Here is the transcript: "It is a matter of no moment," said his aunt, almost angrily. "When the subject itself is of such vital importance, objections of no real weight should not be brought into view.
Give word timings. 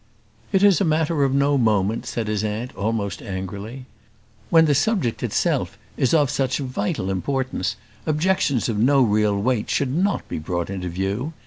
"It 0.51 0.63
is 0.63 0.81
a 0.81 0.83
matter 0.83 1.23
of 1.23 1.31
no 1.31 1.59
moment," 1.59 2.07
said 2.07 2.27
his 2.27 2.43
aunt, 2.43 2.75
almost 2.75 3.21
angrily. 3.21 3.85
"When 4.49 4.65
the 4.65 4.73
subject 4.73 5.21
itself 5.21 5.77
is 5.95 6.11
of 6.11 6.31
such 6.31 6.57
vital 6.57 7.11
importance, 7.11 7.75
objections 8.07 8.67
of 8.67 8.79
no 8.79 9.03
real 9.03 9.37
weight 9.39 9.69
should 9.69 9.95
not 9.95 10.27
be 10.27 10.39
brought 10.39 10.71
into 10.71 10.89
view. 10.89 11.33